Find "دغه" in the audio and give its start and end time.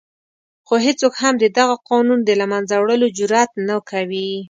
1.57-1.75